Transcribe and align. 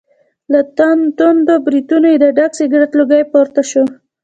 له 0.51 0.59
تاندو 0.77 1.55
برېتونو 1.65 2.07
یې 2.11 2.17
د 2.21 2.25
ډک 2.37 2.51
سګرټ 2.59 2.91
لوګی 2.99 3.23
پور 3.31 3.47
ته 3.55 3.61
شو. 3.69 3.83